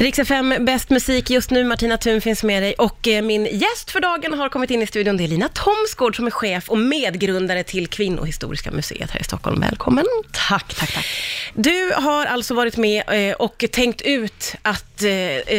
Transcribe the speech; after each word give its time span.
Rix 0.00 0.18
FM, 0.18 0.54
bäst 0.60 0.90
musik 0.90 1.30
just 1.30 1.50
nu. 1.50 1.64
Martina 1.64 1.96
Thun 1.96 2.20
finns 2.20 2.42
med 2.42 2.62
dig 2.62 2.74
och 2.74 3.08
eh, 3.08 3.22
min 3.22 3.44
gäst 3.44 3.90
för 3.90 4.00
dagen 4.00 4.34
har 4.38 4.48
kommit 4.48 4.70
in 4.70 4.82
i 4.82 4.86
studion. 4.86 5.16
Det 5.16 5.24
är 5.24 5.28
Lina 5.28 5.48
Thomsgård 5.48 6.16
som 6.16 6.26
är 6.26 6.30
chef 6.30 6.68
och 6.68 6.78
medgrundare 6.78 7.62
till 7.62 7.86
Kvinnohistoriska 7.86 8.70
museet 8.70 9.10
här 9.10 9.20
i 9.20 9.24
Stockholm. 9.24 9.60
Välkommen! 9.60 10.04
Tack, 10.48 10.74
tack, 10.74 10.94
tack. 10.94 11.06
Du 11.54 11.92
har 11.94 12.26
alltså 12.26 12.54
varit 12.54 12.76
med 12.76 13.30
eh, 13.30 13.34
och 13.34 13.64
tänkt 13.72 14.02
ut 14.02 14.54
att 14.62 15.02
eh, 15.02 15.08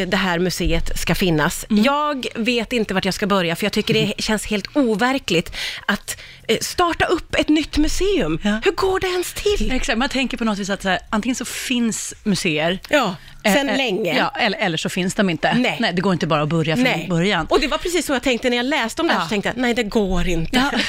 det 0.08 0.18
här 0.18 0.40
museet 0.40 1.00
ska 1.00 1.16
finnas. 1.16 1.66
Mm. 1.70 1.84
Jag 1.84 2.28
vet 2.36 2.74
inte 2.74 2.94
vart 2.94 3.06
jag 3.06 3.14
ska 3.14 3.28
börja, 3.28 3.56
för 3.56 3.66
jag 3.66 3.74
tycker 3.74 3.94
det 3.94 4.14
känns 4.18 4.46
helt 4.46 4.68
overkligt 4.78 5.52
att 5.86 6.18
starta 6.62 7.06
upp 7.06 7.36
ett 7.36 7.50
nytt 7.50 7.78
museum. 7.78 8.40
Ja. 8.44 8.62
Hur 8.64 8.72
går 8.72 9.00
det 9.00 9.08
ens 9.08 9.34
till? 9.34 9.72
Exakt, 9.72 9.98
man 9.98 10.10
tänker 10.10 10.38
på 10.38 10.44
något 10.44 10.58
vis 10.60 10.70
att 10.70 10.82
så 10.82 10.90
här, 10.90 11.00
antingen 11.10 11.36
så 11.36 11.46
finns 11.46 12.14
museer, 12.24 12.80
Ja, 12.90 13.16
sen 13.54 13.68
eh, 13.70 13.74
eh, 13.74 13.78
länge. 13.78 14.18
Ja, 14.18 14.32
eller, 14.40 14.58
eller 14.58 14.78
så 14.78 14.90
finns 14.90 15.14
de 15.16 15.30
inte. 15.30 15.54
Nej. 15.54 15.92
det 15.94 16.02
går 16.02 16.14
inte 16.14 16.28
bara 16.28 16.42
att 16.42 16.50
börja 16.50 16.76
från 16.76 16.84
Nej. 16.84 17.08
början. 17.10 17.46
Och 17.50 17.60
det 17.60 17.68
var 17.68 17.78
precis 17.78 18.06
så 18.06 18.14
jag 18.14 18.24
tänkte 18.24 18.50
när 18.50 18.58
jag 18.58 18.66
läste 18.66 19.02
om 19.02 19.08
det 19.08 19.14
här, 19.14 19.20
Ja. 19.20 19.24
så 19.26 19.30
tänkte 19.30 19.50
jag, 19.50 19.58
nej 19.58 19.74
det 19.74 19.84
går 19.84 20.28
inte. 20.28 20.58
Ja. 20.72 20.80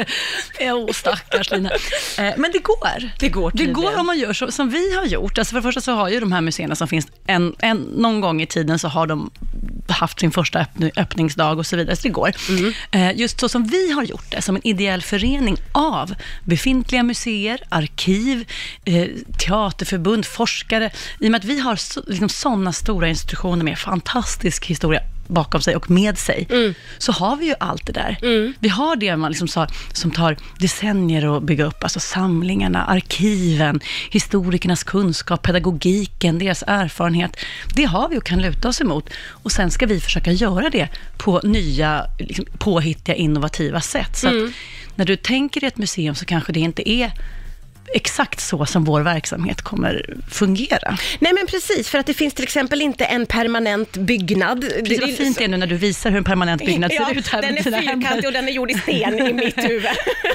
Jo, 0.60 0.88
stackars 0.92 1.50
Lina. 1.50 1.70
Eh, 2.18 2.32
Men 2.36 2.52
det 2.52 2.58
går. 2.58 3.10
Det 3.18 3.28
går 3.28 3.52
Det 3.54 3.66
går 3.66 3.98
om 3.98 4.06
man 4.06 4.18
gör 4.18 4.32
så, 4.32 4.50
som 4.52 4.70
vi 4.70 4.94
har 4.96 5.04
gjort. 5.04 5.38
Alltså 5.38 5.50
för 5.52 5.56
det 5.58 5.62
första 5.62 5.80
så 5.80 5.92
har 5.92 6.08
ju 6.08 6.20
de 6.20 6.32
här 6.32 6.40
museerna 6.40 6.74
som 6.74 6.88
finns, 6.88 7.06
en, 7.26 7.54
en, 7.58 7.76
någon 7.78 8.20
gång 8.20 8.42
i 8.42 8.46
tiden 8.46 8.78
så 8.78 8.88
har 8.88 9.06
de 9.06 9.30
haft 9.88 10.20
sin 10.20 10.30
första 10.30 10.60
öppn, 10.60 10.90
öppningsdag 10.96 11.58
och 11.58 11.66
så 11.66 11.76
vidare, 11.76 11.96
så 11.96 12.02
det 12.02 12.08
går. 12.08 12.32
Mm. 12.48 12.72
Eh, 12.90 13.20
Just 13.20 13.40
så 13.40 13.48
som 13.48 13.64
vi 13.64 13.92
har 13.92 14.02
gjort 14.02 14.30
det, 14.30 14.42
som 14.42 14.56
en 14.56 14.66
ideell 14.66 15.02
förening 15.02 15.56
av 15.72 16.14
befintliga 16.44 17.02
museer, 17.02 17.62
arkiv, 17.68 18.44
eh, 18.84 19.06
teaterförbund, 19.38 20.26
forskare. 20.26 20.90
I 21.20 21.26
och 21.26 21.30
med 21.30 21.38
att 21.38 21.44
vi 21.44 21.60
har 21.60 21.76
så, 21.76 22.02
liksom 22.06 22.28
sådana 22.28 22.72
stora 22.72 23.08
institutioner 23.08 23.64
med 23.64 23.78
fantastisk 23.78 24.66
historia 24.66 25.00
bakom 25.32 25.60
sig 25.60 25.76
och 25.76 25.90
med 25.90 26.18
sig, 26.18 26.46
Mm. 26.50 26.74
så 26.98 27.12
har 27.12 27.36
vi 27.36 27.46
ju 27.46 27.54
allt 27.60 27.86
det 27.86 27.92
där. 27.92 28.18
Vi 28.60 28.68
har 28.68 28.96
det 28.96 29.16
man 29.16 29.30
liksom 29.30 29.48
sa, 29.48 29.66
som 29.92 30.10
tar 30.10 30.36
decennier 30.58 31.36
att 31.36 31.42
bygga 31.42 31.64
upp, 31.64 31.82
alltså 31.82 32.00
samlingarna, 32.00 32.84
arkiven, 32.84 33.80
historikernas 34.10 34.82
kunskap, 34.84 35.42
pedagogiken, 35.42 36.38
deras 36.38 36.64
erfarenhet. 36.66 37.36
Det 37.74 37.84
har 37.84 38.08
vi 38.08 38.18
och 38.18 38.24
kan 38.24 38.42
luta 38.42 38.68
oss 38.68 38.80
emot. 38.80 39.10
Och 39.28 39.52
sen 39.52 39.70
ska 39.70 39.86
vi 39.86 40.00
försöka 40.00 40.32
göra 40.32 40.70
det 40.70 40.88
på 41.18 41.40
nya, 41.44 42.06
liksom, 42.18 42.44
påhittiga, 42.58 43.14
innovativa 43.14 43.80
sätt. 43.80 44.16
Så 44.16 44.28
att 44.28 44.34
när 44.94 45.04
du 45.04 45.16
tänker 45.16 45.64
i 45.64 45.66
ett 45.66 45.76
museum 45.76 46.14
så 46.14 46.24
kanske 46.24 46.52
det 46.52 46.60
inte 46.60 46.90
är 46.90 47.12
exakt 47.94 48.40
så 48.40 48.66
som 48.66 48.84
vår 48.84 49.00
verksamhet 49.00 49.62
kommer 49.62 50.16
fungera. 50.30 50.98
Nej 51.20 51.32
men 51.32 51.46
precis, 51.46 51.88
för 51.88 51.98
att 51.98 52.06
det 52.06 52.14
finns 52.14 52.34
till 52.34 52.44
exempel 52.44 52.82
inte 52.82 53.04
en 53.04 53.26
permanent 53.26 53.96
byggnad. 53.96 54.60
Precis, 54.60 55.00
vad 55.00 55.10
fint 55.10 55.38
det 55.38 55.44
är 55.44 55.48
nu 55.48 55.56
när 55.56 55.66
du 55.66 55.76
visar 55.76 56.10
hur 56.10 56.18
en 56.18 56.24
permanent 56.24 56.64
byggnad 56.66 56.92
Ja, 56.94 57.06
ser 57.06 57.18
ut 57.18 57.28
här 57.28 57.42
den 57.42 57.58
är 57.58 57.62
fyrkantig 57.62 58.26
och 58.26 58.32
den 58.32 58.48
är 58.48 58.52
gjord 58.52 58.70
i 58.70 58.74
sten 58.74 59.18
i 59.26 59.32
mitt 59.32 59.58
huvud. 59.64 59.86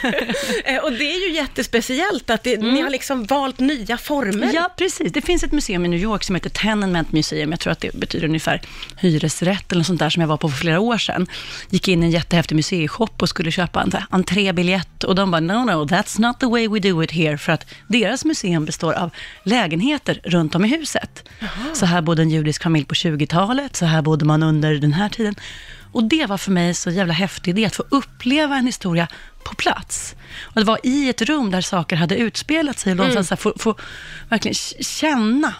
Eh, 0.65 0.77
och 0.77 0.91
det 0.91 1.03
är 1.03 1.27
ju 1.27 1.35
jättespeciellt 1.35 2.29
att 2.29 2.43
det, 2.43 2.57
ni 2.57 2.81
har 2.81 2.89
liksom 2.89 3.25
valt 3.25 3.59
nya 3.59 3.97
former. 3.97 4.51
Ja, 4.53 4.73
precis. 4.77 5.13
Det 5.13 5.21
finns 5.21 5.43
ett 5.43 5.51
museum 5.51 5.85
i 5.85 5.87
New 5.87 5.99
York 5.99 6.23
som 6.23 6.35
heter 6.35 6.49
Tenement 6.49 7.11
Museum. 7.11 7.51
Jag 7.51 7.59
tror 7.59 7.71
att 7.71 7.79
det 7.79 7.95
betyder 7.95 8.27
ungefär 8.27 8.61
hyresrätt 8.97 9.71
eller 9.71 9.79
något 9.79 9.87
sånt 9.87 9.99
där 9.99 10.09
som 10.09 10.21
jag 10.21 10.27
var 10.27 10.37
på 10.37 10.49
för 10.49 10.57
flera 10.57 10.79
år 10.79 10.97
sedan. 10.97 11.27
Gick 11.69 11.87
in 11.87 12.03
i 12.03 12.05
en 12.05 12.11
jättehäftig 12.11 12.55
museishop 12.55 13.21
och 13.21 13.29
skulle 13.29 13.51
köpa 13.51 13.81
en 13.81 13.91
entrébiljett 14.09 15.03
och 15.03 15.15
de 15.15 15.31
bara, 15.31 15.41
no, 15.41 15.65
no, 15.65 15.85
that's 15.85 16.21
not 16.21 16.39
the 16.39 16.45
way 16.45 16.67
we 16.67 16.79
do 16.79 17.03
it 17.03 17.11
here. 17.11 17.36
För 17.37 17.51
att 17.51 17.65
deras 17.87 18.25
museum 18.25 18.65
består 18.65 18.93
av 18.93 19.09
lägenheter 19.43 20.21
runt 20.23 20.55
om 20.55 20.65
i 20.65 20.67
huset. 20.67 21.29
Så 21.73 21.85
här 21.85 22.01
bodde 22.01 22.21
en 22.21 22.29
judisk 22.29 22.63
familj 22.63 22.85
på 22.85 22.93
20-talet, 22.93 23.75
så 23.75 23.85
här 23.85 24.01
bodde 24.01 24.25
man 24.25 24.43
under 24.43 24.75
den 24.75 24.93
här 24.93 25.09
tiden. 25.09 25.35
Och 25.91 26.03
det 26.03 26.25
var 26.25 26.37
för 26.37 26.51
mig 26.51 26.73
så 26.73 26.89
jävla 26.89 27.13
häftig 27.13 27.51
idé 27.51 27.65
att 27.65 27.75
få 27.75 27.83
uppleva 27.89 28.55
en 28.55 28.65
historia 28.65 29.07
på 29.43 29.55
plats. 29.55 30.15
Och 30.41 30.55
det 30.61 30.63
var 30.63 30.79
i 30.83 31.09
ett 31.09 31.21
rum 31.21 31.51
där 31.51 31.61
saker 31.61 31.95
hade 31.95 32.17
utspelat 32.17 32.79
sig 32.79 32.93
och 32.93 33.25
så 33.25 33.29
här 33.29 33.35
få, 33.35 33.53
få 33.57 33.75
verkligen 34.29 34.55
känna. 34.79 35.53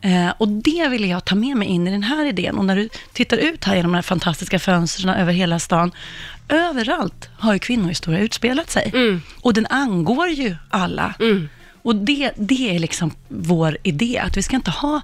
Eh, 0.00 0.30
och 0.38 0.48
det 0.48 0.88
ville 0.88 1.06
jag 1.06 1.24
ta 1.24 1.34
med 1.34 1.56
mig 1.56 1.68
in 1.68 1.88
i 1.88 1.90
den 1.90 2.02
här 2.02 2.26
idén. 2.26 2.58
Och 2.58 2.64
när 2.64 2.76
du 2.76 2.88
tittar 3.12 3.36
ut 3.36 3.64
här 3.64 3.76
genom 3.76 3.92
de 3.92 3.94
här 3.94 4.02
fantastiska 4.02 4.58
fönstren 4.58 5.14
över 5.14 5.32
hela 5.32 5.58
stan, 5.58 5.92
överallt 6.48 7.28
har 7.38 7.52
ju 7.52 7.58
kvinnohistoria 7.58 8.20
utspelat 8.20 8.70
sig. 8.70 8.90
Och 9.40 9.54
den 9.54 9.66
angår 9.66 10.28
ju 10.28 10.56
alla. 10.70 11.14
Och 11.82 11.96
det, 11.96 12.32
det 12.36 12.74
är 12.74 12.78
liksom 12.78 13.10
vår 13.28 13.78
idé, 13.82 14.18
att 14.18 14.36
vi 14.36 14.42
ska 14.42 14.56
inte 14.56 14.70
ha 14.70 15.00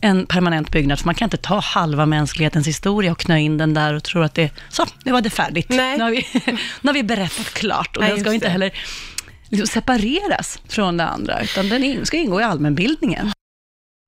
en 0.00 0.26
permanent 0.26 0.70
byggnad, 0.70 0.98
för 0.98 1.06
man 1.06 1.14
kan 1.14 1.26
inte 1.26 1.36
ta 1.36 1.60
halva 1.60 2.06
mänsklighetens 2.06 2.66
historia 2.66 3.12
och 3.12 3.18
knö 3.18 3.38
in 3.38 3.58
den 3.58 3.74
där 3.74 3.94
och 3.94 4.02
tro 4.02 4.22
att 4.22 4.34
det, 4.34 4.50
så, 4.68 4.86
nu 5.04 5.12
var 5.12 5.20
det 5.20 5.30
färdigt. 5.30 5.66
Nej. 5.68 5.96
Nu, 5.96 6.02
har 6.04 6.10
vi, 6.10 6.26
nu 6.80 6.88
har 6.88 6.92
vi 6.92 7.02
berättat 7.02 7.54
klart 7.54 7.96
och 7.96 8.02
Nej, 8.02 8.10
den 8.12 8.20
ska 8.20 8.32
inte 8.32 8.46
det. 8.46 8.50
heller 8.50 8.72
liksom 9.48 9.66
separeras 9.66 10.58
från 10.68 10.96
det 10.96 11.04
andra, 11.04 11.42
utan 11.42 11.68
den 11.68 12.06
ska 12.06 12.16
ingå 12.16 12.40
i 12.40 12.44
allmänbildningen. 12.44 13.32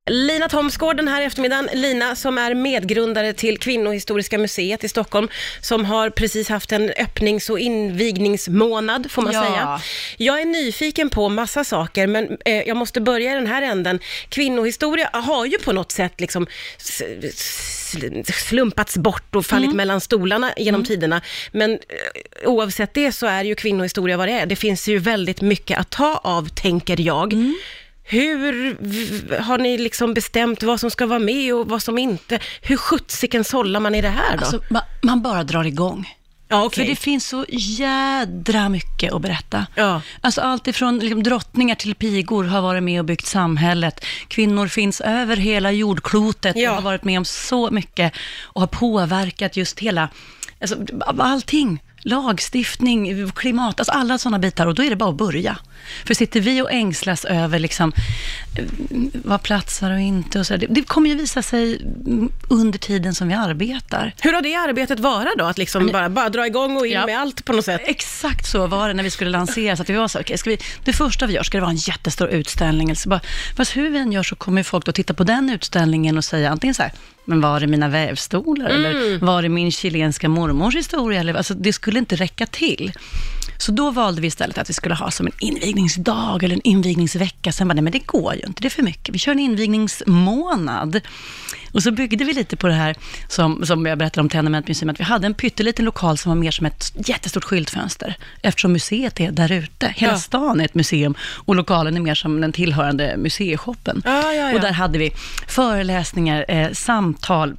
Lina 0.09 0.49
Thomsgård 0.49 0.97
den 0.97 1.09
här 1.09 1.23
eftermiddagen. 1.23 1.69
Lina 1.73 2.17
som 2.17 2.39
är 2.39 2.55
medgrundare 2.55 3.33
till 3.33 3.59
Kvinnohistoriska 3.59 4.39
museet 4.39 4.85
i 4.85 4.89
Stockholm, 4.89 5.29
som 5.61 5.85
har 5.85 6.11
precis 6.11 6.49
haft 6.49 6.73
en 6.73 6.91
öppnings 6.91 7.51
och 7.51 7.59
invigningsmånad, 7.59 9.11
får 9.11 9.23
man 9.23 9.33
Ja. 9.33 9.43
säga. 9.45 9.81
Jag 10.17 10.41
är 10.41 10.45
nyfiken 10.45 11.11
på 11.11 11.29
massa 11.29 11.65
saker, 11.65 12.07
men 12.07 12.37
eh, 12.45 12.55
jag 12.69 12.77
måste 12.77 13.01
börja 13.01 13.33
i 13.33 13.35
den 13.35 13.47
här 13.47 13.63
änden. 13.63 13.99
Kvinnohistoria 14.29 15.11
har 15.13 15.47
ju 15.47 15.59
på 15.59 15.73
något 15.73 15.93
sätt 15.93 16.21
liksom 16.21 16.47
slumpats 18.49 18.97
bort 18.97 19.35
och 19.35 19.47
fallit 19.47 19.75
mellan 19.75 20.01
stolarna 20.01 20.53
genom 20.57 20.85
tiderna. 20.85 21.21
Men 21.53 21.71
eh, 21.73 21.79
oavsett 22.51 22.95
det 22.95 23.13
så 23.13 23.27
är 23.27 23.45
ju 23.45 23.55
kvinnohistoria 23.55 24.17
vad 24.17 24.29
det 24.29 24.33
är. 24.33 24.47
Det 24.47 24.57
finns 24.57 24.89
ju 24.89 24.99
väldigt 24.99 25.41
mycket 25.41 25.79
att 25.79 25.91
ta 25.91 26.21
av, 26.25 26.49
tänker 26.49 27.01
jag. 27.01 27.35
Hur 28.09 28.77
har 29.43 29.59
ni 29.59 29.79
liksom 29.79 30.15
bestämt 30.15 30.63
vad 30.63 30.81
som 30.81 30.91
ska 30.91 31.07
vara 31.07 31.19
med 31.19 31.55
och 31.55 31.69
vad 31.69 31.83
som 31.83 31.99
inte? 31.99 32.39
Hur 32.63 32.77
sjuttsiken 32.77 33.45
sållar 33.45 33.81
man 33.81 33.95
i 33.95 34.01
det 34.03 34.09
här 34.09 34.37
då? 34.37 34.45
Alltså, 34.45 34.63
man, 34.71 34.83
man 35.03 35.23
bara 35.23 35.45
drar 35.45 35.65
igång. 35.65 36.15
ja, 36.49 36.65
okej. 36.65 36.85
För 36.85 36.91
det 36.91 36.97
finns 36.97 37.29
så 37.29 37.45
jädra 37.49 38.69
mycket 38.69 39.13
att 39.13 39.23
berätta. 39.23 39.67
Ja. 39.75 40.03
Alltså 40.21 40.41
allt 40.41 40.69
ifrån 40.69 40.99
liksom, 40.99 41.23
drottningar 41.23 41.75
till 41.75 41.95
pigor 41.95 42.45
har 42.45 42.61
varit 42.61 42.83
med 42.83 42.99
och 43.01 43.05
byggt 43.05 43.27
samhället. 43.27 44.05
Kvinnor 44.29 44.69
finns 44.69 45.01
över 45.01 45.37
hela 45.37 45.73
jordklotet 45.73 46.57
Ja. 46.57 46.71
och 46.71 46.77
har 46.77 46.83
varit 46.83 47.05
med 47.05 47.19
om 47.19 47.25
så 47.25 47.71
mycket 47.71 48.13
och 48.43 48.61
har 48.61 48.67
påverkat 48.69 49.57
just 49.57 49.81
hela, 49.81 50.09
alltså 50.61 50.77
allting. 51.19 51.83
Lagstiftning, 52.03 53.31
klimat, 53.31 53.81
alltså 53.81 53.93
alla 53.93 54.19
sådana 54.19 54.39
bitar. 54.39 54.67
Och 54.67 54.75
då 54.75 54.83
är 54.83 54.91
det 54.91 54.97
bara 54.97 55.11
att 55.11 55.17
börja. 55.17 55.59
För 56.07 56.15
sitter 56.15 56.41
vi 56.41 56.63
och 56.63 56.73
ängslas 56.73 57.25
över 57.25 57.59
liksom, 57.59 57.93
eh, 58.59 58.65
vad 59.25 59.43
platsar 59.43 59.91
och 59.91 60.01
inte 60.01 60.39
och 60.41 60.47
så, 60.47 60.57
det, 60.57 60.67
det 60.67 60.83
kommer 60.83 61.11
ju 61.11 61.17
visa 61.17 61.43
sig 61.43 61.81
under 62.49 62.79
tiden 62.79 63.15
som 63.15 63.29
vi 63.29 63.35
arbetar. 63.35 64.15
Hur 64.21 64.33
har 64.33 64.43
det 64.43 64.55
arbetet 64.55 65.01
varit 65.01 65.39
då? 65.39 65.45
Att 65.45 65.59
liksom 65.59 65.87
bara, 65.93 66.09
bara 66.09 66.29
dra 66.29 66.47
igång 66.47 66.77
och 66.77 66.87
in 66.87 66.93
Ja. 66.93 67.07
med 67.07 67.19
allt 67.21 67.45
på 67.45 67.53
något 67.53 67.65
sätt? 67.65 67.81
Exakt 67.85 68.47
så 68.47 68.67
var 68.67 68.89
det 68.89 68.95
när 68.95 69.03
vi 69.03 69.11
skulle 69.11 69.31
lansera, 69.31 69.77
så 69.77 69.83
att 69.83 69.91
vi 69.91 69.95
var 69.95 70.09
så, 70.09 70.21
okej, 70.21 70.39
ska 70.39 70.51
vi, 70.51 70.59
det 70.85 70.93
första 70.93 71.27
vi 71.27 71.35
gör, 71.35 71.43
ska 71.43 71.57
det 71.57 71.63
vara 71.63 71.71
en 71.71 71.77
jättestor 71.77 72.29
utställning? 72.29 72.89
Eller 72.89 72.97
så 72.97 73.09
bara, 73.09 73.21
fast 73.57 73.77
hur 73.77 73.91
vi 73.91 73.99
än 73.99 74.13
gör 74.13 74.23
så 74.23 74.37
kommer 74.37 74.63
folk 74.63 74.85
då 74.85 74.93
titta 74.93 75.15
på 75.15 75.25
den 75.25 75.51
utställningen 75.51 76.19
och 76.19 76.25
säga 76.25 76.51
antingen 76.51 76.75
så 76.75 76.83
här, 76.83 76.93
men 77.29 77.41
var 77.41 77.61
är 77.61 77.67
mina 77.67 77.89
vävstolar? 77.89 78.71
Eller 78.71 79.19
var 79.19 79.43
är 79.43 79.49
min 79.49 79.73
chilenska 79.73 80.29
mormors 80.29 80.77
historia? 80.77 81.21
Eller, 81.21 81.35
alltså, 81.35 81.55
det 81.55 81.73
skulle 81.73 81.99
inte 81.99 82.17
räcka 82.17 82.47
till. 82.47 82.93
Så 83.59 83.73
då 83.73 83.91
valde 83.91 84.21
vi 84.21 84.27
istället 84.27 84.59
att 84.59 84.71
vi 84.71 84.75
skulle 84.75 84.95
ha 84.95 85.11
som 85.11 85.27
en 85.27 85.33
invigningsdag 85.39 86.43
eller 86.45 86.55
en 86.55 86.61
invigningsvecka. 86.65 87.53
Sen 87.53 87.69
bara, 87.69 87.75
nej 87.75 87.83
men 87.83 87.93
det 87.93 88.07
går 88.07 88.35
ju 88.35 88.41
inte, 88.47 88.63
det 88.63 88.69
är 88.69 88.71
för 88.71 88.83
mycket. 88.83 89.15
Vi 89.15 89.19
kör 89.19 89.33
en 89.33 89.39
invigningsmånad. 89.39 91.01
Och 91.73 91.83
så 91.83 91.91
byggde 91.91 92.25
vi 92.25 92.33
lite 92.33 92.57
på 92.57 92.67
det 92.67 92.75
här 92.75 92.97
som, 93.29 93.67
som 93.67 93.87
jag 93.87 93.99
berättade 93.99 94.21
om 94.21 94.29
Tenement 94.29 94.69
Museum, 94.69 94.91
att 94.91 95.01
vi 95.01 95.05
hade 95.05 95.27
en 95.27 95.35
pytteliten 95.35 95.85
lokal 95.85 96.19
som 96.19 96.31
var 96.31 96.37
mer 96.37 96.51
som 96.51 96.67
ett 96.67 97.09
jättestort 97.09 97.45
skyltfönster, 97.45 98.17
eftersom 98.43 98.73
museet 98.73 99.21
är 99.21 99.31
där 99.31 99.53
ute. 99.53 99.93
Hela 99.97 100.13
Ja. 100.13 100.19
stan 100.19 100.61
är 100.61 100.65
ett 100.65 100.75
museum 100.75 101.15
och 101.21 101.57
lokalen 101.57 101.97
är 101.97 102.01
mer 102.01 102.15
som 102.15 102.41
den 102.41 102.53
tillhörande 102.53 103.15
museishoppen. 103.17 104.03
Ja, 104.05 104.33
ja. 104.33 104.55
Och 104.55 104.61
där 104.61 104.73
hade 104.73 104.99
vi 104.99 105.11
föreläsningar, 105.47 106.45
eh, 106.49 106.73
samtal, 106.73 107.57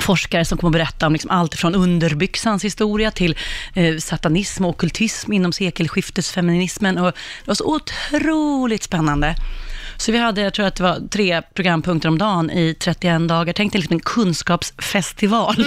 forskare 0.00 0.44
som 0.44 0.58
kommer 0.58 0.68
att 0.80 0.86
berätta 0.86 1.06
om 1.06 1.12
liksom 1.12 1.30
allt 1.30 1.54
från 1.54 1.74
underbyxans 1.74 2.64
historia 2.64 3.10
till 3.10 3.36
eh, 3.74 3.96
satanism 3.98 4.64
och 4.64 4.70
okkultism 4.70 5.32
inom 5.32 5.52
sekelskiftesfeminismen. 5.52 6.98
Och 6.98 7.06
det 7.44 7.46
var 7.46 7.54
så 7.54 7.74
otroligt 7.74 8.82
spännande. 8.82 9.34
Så 9.96 10.12
vi 10.12 10.18
hade, 10.18 10.40
jag 10.40 10.54
tror 10.54 10.66
att 10.66 10.74
det 10.76 10.82
var 10.82 10.98
tre 11.10 11.42
programpunkter 11.54 12.08
om 12.08 12.18
dagen 12.18 12.50
i 12.50 12.74
31 12.74 13.28
dagar. 13.28 13.52
Tänk 13.52 13.72
dig 13.72 13.80
liksom 13.80 13.94
en 13.94 14.00
kunskapsfestival 14.00 15.64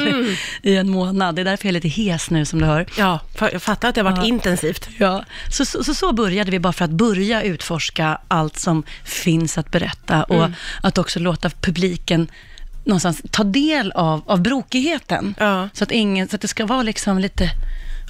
i 0.62 0.76
en 0.78 0.90
månad. 0.90 1.36
Det 1.36 1.42
är 1.42 1.46
därför 1.46 1.66
jag 1.66 1.70
är 1.70 1.82
lite 1.82 1.88
hes 2.02 2.30
nu 2.30 2.46
som 2.46 2.60
du 2.60 2.66
hör. 2.66 2.86
Ja, 2.98 3.20
jag 3.52 3.62
fattar 3.62 3.90
att 3.90 3.96
det 3.96 4.02
har 4.02 4.12
varit 4.12 4.18
Ja. 4.24 4.26
intensivt. 4.28 4.90
Ja, 4.98 5.24
så, 5.52 5.66
så, 5.66 5.84
så, 5.84 5.94
så 5.94 6.14
började 6.14 6.52
vi 6.52 6.60
bara 6.60 6.74
för 6.74 6.86
att 6.86 6.92
börja 6.92 7.42
utforska 7.44 8.18
allt 8.28 8.60
som 8.60 8.84
finns 9.04 9.58
att 9.58 9.72
berätta 9.72 10.24
och 10.24 10.50
att 10.84 10.98
också 10.98 11.20
låta 11.20 11.50
publiken 11.50 12.28
någonstans 12.84 13.22
ta 13.32 13.44
del 13.44 13.92
av, 13.92 14.22
av 14.26 14.42
brokigheten. 14.42 15.36
Ja. 15.40 15.70
Så, 15.74 15.84
att 15.84 15.92
ingen, 15.92 16.28
så 16.28 16.36
att 16.36 16.42
det 16.42 16.48
ska 16.48 16.66
vara 16.66 16.84
liksom 16.84 17.20
lite 17.20 17.50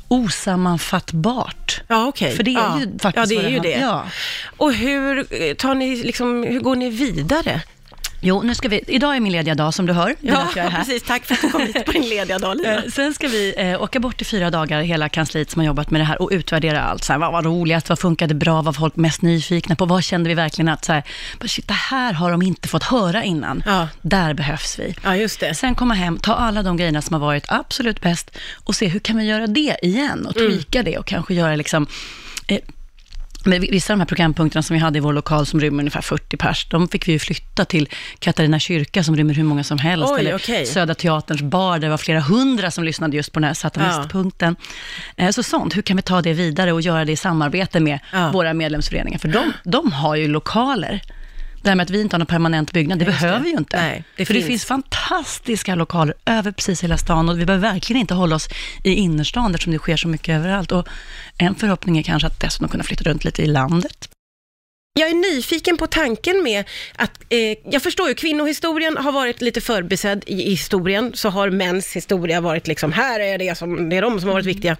osammanfattbart. 0.07 1.81
Ja, 1.87 2.07
okej. 2.07 2.35
För 2.35 2.43
det 2.43 2.51
är 2.51 2.55
ja. 2.55 2.79
ju 2.79 2.99
faktiskt 2.99 3.31
Ja, 3.31 3.41
det 3.41 3.45
är 3.45 3.49
ju 3.49 3.59
det. 3.59 3.79
Ja. 3.79 4.05
Och 4.57 4.73
hur, 4.73 5.27
eh, 5.29 5.53
tar 5.55 5.75
ni, 5.75 5.95
liksom, 5.95 6.43
hur 6.43 6.59
går 6.59 6.75
ni 6.75 6.89
vidare? 6.89 7.61
Jo, 8.25 8.41
nu 8.41 8.55
ska 8.55 8.67
vi, 8.69 8.83
idag 8.87 9.15
är 9.15 9.19
min 9.19 9.31
lediga 9.31 9.55
dag 9.55 9.73
som 9.73 9.85
du 9.85 9.93
hör. 9.93 10.15
Här. 10.55 10.69
precis. 10.77 11.03
Tack 11.03 11.25
för 11.25 11.33
att 11.33 11.41
du 11.41 11.49
kom 11.49 11.61
hit 11.61 11.85
på 11.85 11.91
din 11.91 12.09
lediga 12.09 12.39
dag, 12.39 12.57
Lina. 12.57 12.83
Eh, 12.83 12.89
Sen 12.91 13.13
ska 13.13 13.27
vi 13.27 13.53
eh, 13.57 13.81
åka 13.81 13.99
bort 13.99 14.21
i 14.21 14.25
fyra 14.25 14.49
dagar, 14.49 14.81
hela 14.81 15.09
kansliet 15.09 15.51
som 15.51 15.59
har 15.59 15.67
jobbat 15.67 15.91
med 15.91 16.01
det 16.01 16.05
här 16.05 16.21
och 16.21 16.29
utvärdera 16.31 16.81
allt. 16.81 17.03
Så 17.03 17.13
här, 17.13 17.19
vad 17.19 17.31
var 17.31 17.41
roligast, 17.43 17.89
vad 17.89 17.99
funkade 17.99 18.33
bra, 18.33 18.53
vad 18.53 18.65
var 18.65 18.73
folk 18.73 18.95
mest 18.95 19.21
nyfikna 19.21 19.75
på, 19.75 19.85
vad 19.85 20.03
kände 20.03 20.29
vi 20.29 20.33
verkligen 20.35 20.69
att 20.69 20.85
så 20.85 20.93
här, 20.93 21.03
shit, 21.45 21.67
det 21.67 21.73
här 21.73 22.13
har 22.13 22.31
de 22.31 22.41
inte 22.41 22.67
fått 22.67 22.83
höra 22.83 23.23
innan. 23.23 23.63
Ja. 23.65 23.87
Där 24.01 24.33
behövs 24.33 24.79
vi. 24.79 24.95
Ja, 25.03 25.15
just 25.15 25.39
det. 25.39 25.55
Sen 25.55 25.75
komma 25.75 25.93
hem, 25.93 26.17
ta 26.17 26.33
alla 26.33 26.63
de 26.63 26.77
grejerna 26.77 27.01
som 27.01 27.13
har 27.13 27.19
varit 27.21 27.45
absolut 27.47 28.01
bäst 28.01 28.37
och 28.63 28.75
se 28.75 28.87
hur 28.87 28.99
kan 28.99 29.17
vi 29.17 29.23
göra 29.23 29.47
det 29.47 29.75
igen 29.81 30.25
och 30.25 30.37
Mm. 30.37 30.51
tweaka 30.51 30.83
det 30.83 30.97
och 30.97 31.05
kanske 31.05 31.33
göra 31.33 31.55
liksom 31.55 31.87
eh, 32.47 32.59
men 33.45 33.61
vissa 33.61 33.93
av 33.93 33.97
de 33.97 34.01
här 34.01 34.05
programpunkterna 34.07 34.63
som 34.63 34.73
vi 34.73 34.79
hade 34.79 34.97
i 34.97 35.01
vår 35.01 35.13
lokal 35.13 35.45
som 35.45 35.59
rymmer 35.59 35.79
ungefär 35.79 36.01
40 36.01 36.37
pers, 36.37 36.67
de 36.69 36.87
fick 36.87 37.07
vi 37.07 37.11
ju 37.11 37.19
flytta 37.19 37.65
till 37.65 37.89
Katarina 38.19 38.59
kyrka 38.59 39.03
som 39.03 39.15
rymmer 39.15 39.33
hur 39.33 39.43
många 39.43 39.63
som 39.63 39.77
helst. 39.77 40.07
Oj, 40.11 40.19
eller 40.19 40.35
okej. 40.35 40.65
Södra 40.65 40.95
Teaterns 40.95 41.41
bar, 41.41 41.73
där 41.73 41.79
det 41.79 41.89
var 41.89 41.97
flera 41.97 42.19
hundra 42.19 42.71
som 42.71 42.83
lyssnade 42.83 43.15
just 43.17 43.31
på 43.31 43.39
den 43.39 43.47
här 43.47 43.53
satanistpunkten. 43.53 44.55
Eh, 45.17 45.29
Så 45.29 45.43
sånt, 45.43 45.75
hur 45.77 45.81
kan 45.81 45.97
vi 45.97 46.03
ta 46.03 46.21
det 46.21 46.33
vidare 46.33 46.71
och 46.71 46.81
göra 46.81 47.05
det 47.05 47.11
i 47.11 47.15
samarbete 47.15 47.79
med 47.79 47.99
Ja. 48.13 48.31
våra 48.31 48.53
medlemsföreningar? 48.53 49.19
För 49.19 49.27
de, 49.27 49.53
de 49.63 49.91
har 49.91 50.15
ju 50.15 50.27
lokaler. 50.27 51.01
Det 51.63 51.69
här 51.69 51.75
med 51.75 51.83
att 51.83 51.89
vi 51.89 52.01
inte 52.01 52.13
har 52.15 52.19
någon 52.19 52.25
permanent 52.25 52.71
byggnad, 52.71 52.99
det 52.99 53.05
just 53.05 53.19
behöver 53.19 53.39
vi 53.39 53.49
ju 53.49 53.57
inte. 53.57 53.77
Nej, 53.77 54.03
det 54.17 54.25
För 54.25 54.33
finns. 54.33 54.45
det 54.45 54.47
finns 54.47 54.65
fantastiska 54.65 55.75
lokaler 55.75 56.15
över 56.25 56.51
precis 56.51 56.83
hela 56.83 56.97
stan 56.97 57.29
och 57.29 57.39
vi 57.39 57.45
behöver 57.45 57.71
verkligen 57.71 57.99
inte 57.99 58.13
hålla 58.13 58.35
oss 58.35 58.49
i 58.83 58.93
innerstan 58.93 59.53
eftersom 59.53 59.73
det 59.73 59.79
sker 59.79 59.97
så 59.97 60.07
mycket 60.07 60.35
överallt. 60.35 60.71
Och 60.71 60.87
en 61.37 61.55
förhoppning 61.55 61.97
är 61.97 62.03
kanske 62.03 62.27
att 62.27 62.39
dessutom 62.39 62.67
kunna 62.67 62.83
flytta 62.83 63.03
runt 63.03 63.23
lite 63.23 63.41
i 63.41 63.45
landet. 63.45 64.09
Jag 64.99 65.09
är 65.09 65.35
nyfiken 65.35 65.77
på 65.77 65.87
tanken 65.87 66.43
med 66.43 66.65
att, 66.95 67.19
eh, 67.29 67.57
jag 67.71 67.83
förstår 67.83 68.09
ju, 68.09 68.15
kvinnohistorien 68.15 68.97
har 68.97 69.11
varit 69.11 69.41
lite 69.41 69.61
förbisedd 69.61 70.23
i 70.27 70.49
historien, 70.49 71.11
så 71.13 71.29
har 71.29 71.49
mäns 71.49 71.95
historia 71.95 72.41
varit 72.41 72.67
liksom, 72.67 72.91
här 72.91 73.19
är 73.19 73.37
det 73.37 73.57
som, 73.57 73.89
det 73.89 73.97
är 73.97 74.01
de 74.01 74.19
som 74.19 74.29
har 74.29 74.33
varit 74.33 74.45
viktiga. 74.45 74.77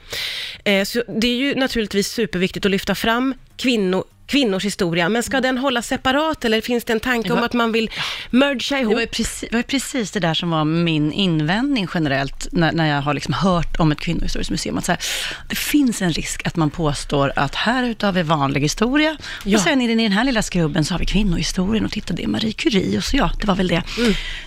Eh, 0.64 0.84
så 0.84 1.04
det 1.20 1.28
är 1.28 1.36
ju 1.36 1.56
naturligtvis 1.56 2.08
superviktigt 2.08 2.66
att 2.66 2.72
lyfta 2.72 2.96
fram 2.96 3.34
kvinno, 3.58 4.04
kvinnors 4.34 4.66
historia, 4.66 5.10
men 5.10 5.24
ska 5.24 5.42
den 5.42 5.58
hållas 5.58 5.88
separat 5.88 6.46
eller 6.46 6.62
finns 6.62 6.84
det 6.84 6.94
en 6.94 7.00
tanke 7.00 7.28
Det 7.30 7.34
om 7.34 7.40
var- 7.40 7.46
att 7.46 7.54
man 7.54 7.72
vill 7.72 7.90
mergea 8.30 8.78
Det 8.78 8.82
ihop? 8.82 8.94
var, 8.94 9.02
ju 9.02 9.08
precis, 9.08 9.40
det 9.42 9.52
var 9.52 9.58
ju 9.60 9.64
precis 9.64 10.12
det 10.12 10.20
där 10.20 10.34
som 10.34 10.50
var 10.50 10.64
min 10.66 11.12
invändning 11.12 11.88
generellt, 11.94 12.48
när, 12.52 12.72
när 12.72 12.96
jag 12.96 13.02
har 13.02 13.14
liksom 13.14 13.34
hört 13.34 13.80
om 13.80 13.92
ett 13.92 14.00
kvinnohistoriskt 14.00 14.52
museum. 14.52 14.78
Att 14.78 14.86
så 14.86 14.92
här, 14.92 15.02
det 15.50 15.56
finns 15.56 16.02
en 16.02 16.12
risk 16.14 16.48
att 16.48 16.56
man 16.56 16.70
påstår 16.70 17.32
att 17.36 17.56
här 17.56 17.84
ute 17.84 18.06
har 18.06 18.14
vi 18.14 18.24
vanlig 18.24 18.62
historia, 18.62 19.18
Ja. 19.44 19.58
och 19.58 19.64
sen 19.64 19.82
i 19.82 19.88
den, 19.88 20.00
i 20.00 20.04
den 20.04 20.12
här 20.12 20.24
lilla 20.24 20.42
skrubben 20.42 20.86
så 20.86 20.94
har 20.94 21.00
vi 21.00 21.06
kvinnohistorien, 21.06 21.86
och 21.86 21.92
titta 21.92 22.14
det 22.14 22.24
är 22.24 22.28
Marie 22.28 22.52
Curie, 22.52 22.98
och 22.98 23.04
så 23.04 23.18
ja, 23.18 23.32
det 23.42 23.48
var 23.48 23.56
väl 23.56 23.68
det. 23.68 23.84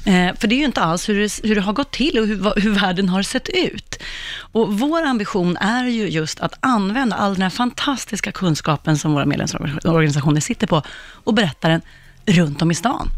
Mm. 0.05 0.29
Eh, 0.29 0.35
för 0.37 0.49
det 0.49 0.55
är 0.55 0.59
ju 0.59 0.65
inte 0.65 0.81
alls 0.83 1.09
hur 1.09 1.21
det, 1.21 1.49
hur 1.49 1.55
det 1.55 1.61
har 1.61 1.73
gått 1.73 1.91
till 1.93 2.19
och 2.19 2.27
hur, 2.27 2.61
hur 2.61 2.71
världen 2.71 3.09
har 3.09 3.23
sett 3.23 3.49
ut. 3.49 4.03
Och 4.53 4.79
vår 4.79 5.03
ambition 5.03 5.57
är 5.57 5.85
ju 5.85 6.09
just 6.09 6.41
att 6.41 6.55
använda 6.61 7.17
all 7.17 7.33
den 7.35 7.43
här 7.43 7.51
fantastiska 7.51 8.33
kunskapen 8.33 8.99
som 8.99 9.13
våra 9.13 9.27
medlemsorganisationer 9.27 9.76
organisationer 9.85 10.41
sitter 10.41 10.67
på, 10.67 10.83
och 11.25 11.35
berättar 11.35 11.69
den 11.69 11.81
runt 12.27 12.63
om 12.63 12.71
i 12.71 12.75
stan 12.75 13.09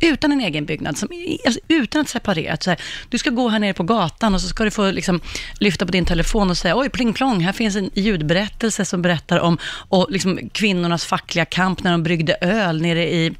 utan 0.00 0.32
en 0.32 0.40
egen 0.40 0.66
byggnad, 0.66 0.98
som, 0.98 1.08
alltså, 1.46 1.60
utan 1.68 2.00
att 2.00 2.08
separera. 2.08 2.56
Så 2.60 2.70
här, 2.70 2.80
du 3.08 3.18
ska 3.18 3.30
gå 3.30 3.48
här 3.48 3.58
nere 3.58 3.74
på 3.74 3.82
gatan 3.82 4.34
och 4.34 4.40
så 4.40 4.48
ska 4.48 4.64
du 4.64 4.70
få 4.70 4.90
liksom, 4.90 5.20
lyfta 5.60 5.86
på 5.86 5.92
din 5.92 6.04
telefon 6.04 6.50
och 6.50 6.58
säga 6.58 6.76
oj, 6.76 6.88
pling 6.90 7.12
plong, 7.12 7.40
här 7.40 7.52
finns 7.52 7.76
en 7.76 7.90
ljudberättelse 7.94 8.84
som 8.84 9.02
berättar 9.02 9.40
om 9.40 9.58
och, 9.88 10.06
liksom, 10.10 10.38
kvinnornas 10.52 11.04
fackliga 11.04 11.44
kamp 11.44 11.82
när 11.82 11.92
de 11.92 12.02
bryggde 12.02 12.34
öl 12.40 12.82
nere 12.82 13.12
i 13.14 13.34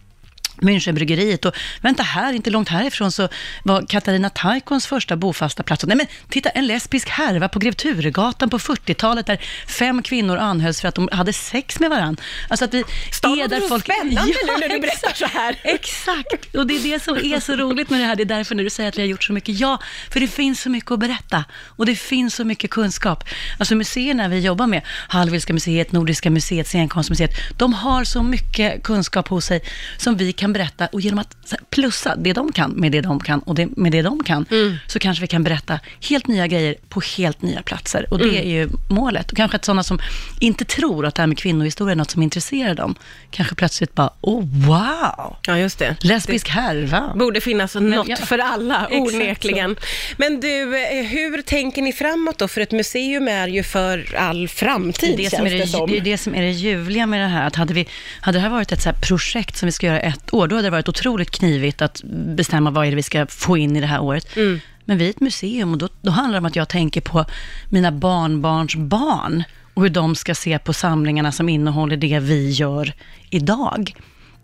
Münchenbryggeriet 0.61 1.45
och 1.45 1.55
vänta 1.81 2.03
här, 2.03 2.33
inte 2.33 2.51
långt 2.51 2.69
härifrån 2.69 3.13
så 3.13 3.29
var 3.63 3.87
Katarina 3.87 4.31
Taikons 4.31 4.87
första 4.87 5.17
bofasta 5.17 5.63
plats. 5.63 5.83
Och, 5.83 5.89
Nej 5.89 5.97
men 5.97 6.07
titta, 6.29 6.51
en 6.51 6.67
lesbisk 6.67 7.09
härva 7.09 7.49
på 7.49 7.59
Grev 7.59 7.73
Turegatan 7.73 8.51
på 8.51 8.59
40-talet 8.59 9.27
där 9.27 9.41
fem 9.69 10.03
kvinnor 10.03 10.37
anhölls 10.37 10.81
för 10.81 10.89
att 10.89 10.95
de 10.95 11.09
hade 11.13 11.33
sex 11.33 11.81
med 11.81 11.91
varandra. 11.91 12.23
Alltså 12.49 12.65
att 12.65 12.75
vi 12.75 12.85
Stan 13.13 13.41
är 13.41 13.49
där 13.49 13.69
folk... 13.69 13.85
spännande 13.85 14.25
nu 14.25 14.53
när 14.61 14.69
du 14.69 14.81
berättar 14.81 15.13
så 15.15 15.27
här. 15.27 15.61
Exakt, 15.65 16.55
och 16.55 16.67
det 16.67 16.77
är 16.77 16.93
det 16.93 17.03
som 17.03 17.17
är 17.17 17.41
så 17.41 17.57
roligt 17.57 17.91
med 17.91 18.01
det 18.01 18.07
här. 18.07 18.17
Det 18.17 18.23
är 18.23 18.25
därför 18.25 18.55
när 18.55 18.65
du 18.65 18.71
säger 18.71 18.89
att 18.89 18.99
vi 18.99 19.03
har 19.03 19.09
gjort 19.09 19.25
så 19.25 19.33
mycket. 19.33 19.61
Ja, 19.61 19.79
för 20.11 20.21
det 20.21 20.29
finns 20.29 20.61
så 20.61 20.71
mycket 20.71 20.91
att 20.91 20.99
berätta 20.99 21.45
och 21.53 21.87
det 21.87 21.97
finns 21.97 22.35
så 22.35 22.45
mycket 22.45 22.71
kunskap. 22.71 23.25
Alltså 23.59 23.75
museerna 23.75 24.29
vi 24.29 24.39
jobbar 24.39 24.67
med, 24.67 24.83
Hallwylska 25.09 25.53
museet, 25.53 25.93
Nordiska 25.93 26.31
museet, 26.31 26.67
Scenkonstmuseet, 26.67 27.31
de 27.57 27.75
har 27.75 28.05
så 28.05 28.23
mycket 28.23 28.83
kunskap 28.83 29.29
hos 29.29 29.45
sig 29.45 29.63
som 29.97 30.17
vi 30.17 30.33
kan 30.33 30.46
berätta 30.53 30.87
och 30.87 31.01
genom 31.01 31.19
att 31.19 31.37
plussa 31.71 32.17
det 32.17 32.33
de 32.33 32.53
kan 32.53 32.71
med 32.71 32.93
det 32.93 33.01
de 33.01 33.21
kan 33.21 33.41
och 33.41 33.55
det, 33.55 33.77
med 33.77 33.93
det 33.93 34.03
de 34.03 34.25
kan, 34.25 34.47
så 34.87 34.99
kanske 34.99 35.21
vi 35.21 35.27
kan 35.27 35.43
berätta 35.43 35.81
helt 36.09 36.27
nya 36.27 36.47
grejer 36.47 36.77
på 36.89 37.01
helt 37.17 37.43
nya 37.43 37.63
platser. 37.63 38.07
Och 38.11 38.19
det 38.19 38.39
är 38.39 38.49
ju 38.49 38.69
målet. 38.89 39.31
Och 39.31 39.37
kanske 39.37 39.57
att 39.57 39.65
sådana 39.65 39.83
som 39.83 39.99
inte 40.41 40.65
tror 40.65 41.07
att 41.07 41.15
det 41.15 41.23
här 41.23 41.27
med 41.27 41.39
kvinnohistoria 41.39 41.93
är 41.93 41.97
något 41.97 42.11
som 42.11 42.23
intresserar 42.23 42.75
dem, 42.75 42.95
kanske 43.31 43.55
plötsligt 43.55 43.95
bara, 43.95 44.11
oh 44.21 44.45
wow! 44.67 45.37
Ja, 45.47 45.59
just 45.59 45.79
det. 45.79 45.97
Lesbisk 46.01 46.49
härva. 46.49 47.13
borde 47.17 47.41
finnas 47.41 47.75
något 47.75 48.09
ja, 48.09 48.17
för 48.17 48.39
alla, 48.39 48.89
onekligen. 48.93 49.77
Men 50.17 50.41
du, 50.41 50.83
eh, 50.83 51.07
hur 51.07 51.43
tänker 51.43 51.83
ni 51.83 51.93
framåt 51.93 52.39
då? 52.39 52.49
För 52.49 52.61
ett 52.61 52.73
museum 52.73 53.29
är 53.29 53.49
ju 53.49 53.63
för 53.63 54.17
all 54.17 54.49
framtid, 54.49 55.17
Det, 55.17 55.23
det, 55.23 55.31
som 55.31 55.39
känns 55.39 55.53
är 55.53 55.57
det 55.57 55.63
det, 55.63 55.69
som. 55.69 55.91
det 55.91 55.97
är 55.97 56.01
det 56.01 56.19
som 56.19 56.35
är 56.35 56.43
det 56.43 56.51
ljuvliga 56.51 57.07
med 57.07 57.21
det 57.21 57.27
här. 57.27 57.47
Att 57.47 57.57
hade, 57.57 57.75
vi, 57.75 57.89
hade 58.21 58.39
det 58.39 58.43
här 58.43 58.51
varit 58.51 58.73
ett 58.73 58.83
så 58.83 58.93
projekt 58.93 59.57
som 59.57 59.67
vi 59.67 59.73
ska 59.73 59.87
göra 59.87 60.01
ett 60.01 60.31
år, 60.37 60.49
då 60.49 60.57
hade 60.57 60.67
det 60.67 60.71
varit 60.71 60.89
otroligt 60.89 61.31
knivigt 61.31 61.83
att 61.83 62.03
bestämma 62.37 62.71
vad 62.71 62.87
är 62.87 62.91
det 62.91 62.97
vi 62.97 63.03
ska 63.03 63.27
få 63.27 63.57
in 63.57 63.77
i 63.77 63.81
det 63.81 63.87
här 63.87 64.03
året. 64.03 64.37
Mm. 64.37 64.61
Men 64.85 64.99
vi 64.99 65.07
är 65.07 65.11
ett 65.11 65.21
museum 65.21 65.73
och 65.73 65.79
då, 65.79 65.89
då 66.03 66.11
handlar 66.11 66.33
det 66.33 66.39
om 66.39 66.47
att 66.47 66.57
jag 66.57 66.69
tänker 66.69 67.01
på 67.01 67.25
mina 67.71 67.93
barnbarns 67.93 68.77
barn 68.77 69.45
och 69.75 69.83
hur 69.83 69.91
de 69.91 70.15
ska 70.15 70.35
se 70.35 70.59
på 70.59 70.73
samlingarna 70.73 71.33
som 71.33 71.49
innehåller 71.49 71.97
det 71.97 72.19
vi 72.19 72.51
gör 72.51 72.93
idag. 73.31 73.95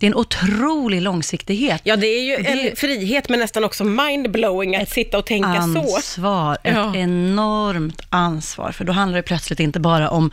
Det 0.02 0.06
är 0.06 0.10
en 0.10 0.16
otrolig 0.16 1.02
långsiktighet. 1.02 1.80
Ja, 1.84 1.96
det 1.96 2.06
är 2.06 2.22
ju 2.22 2.42
Det- 2.42 2.70
en 2.70 2.76
frihet, 2.76 3.28
men 3.28 3.40
nästan 3.40 3.64
också 3.64 3.84
mindblowing 3.84 4.76
att 4.76 4.88
sitta 4.88 5.18
och 5.18 5.26
tänka 5.26 5.62
så. 5.62 5.78
ansvar, 5.96 6.58
ett 6.62 6.74
Ja. 6.74 6.94
enormt 6.96 8.00
ansvar. 8.10 8.72
För 8.72 8.84
då 8.84 8.92
handlar 8.92 9.16
det 9.16 9.22
plötsligt 9.22 9.60
inte 9.60 9.80
bara 9.80 10.10
om 10.10 10.30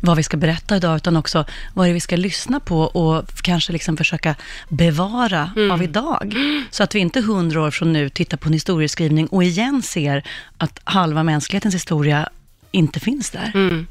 vad 0.00 0.16
vi 0.16 0.22
ska 0.22 0.36
berätta 0.36 0.76
idag, 0.76 0.96
utan 0.96 1.16
också 1.16 1.44
vad 1.74 1.86
det 1.86 1.90
är 1.90 1.94
vi 1.94 2.00
ska 2.00 2.16
lyssna 2.16 2.60
på 2.60 2.80
och 2.80 3.24
kanske 3.42 3.72
liksom 3.72 3.96
försöka 3.96 4.34
bevara 4.68 5.50
Mm. 5.56 5.70
av 5.70 5.82
idag. 5.82 6.34
Så 6.70 6.82
att 6.82 6.94
vi 6.94 6.98
inte 6.98 7.20
hundra 7.20 7.62
år 7.62 7.70
från 7.70 7.92
nu 7.92 8.08
tittar 8.08 8.36
på 8.36 8.48
en 8.48 8.52
historieskrivning 8.52 9.26
och 9.26 9.44
igen 9.44 9.82
ser 9.82 10.24
att 10.58 10.80
halva 10.84 11.22
mänsklighetens 11.22 11.74
historia 11.74 12.28
inte 12.72 13.00
finns 13.00 13.30
där. 13.30 13.84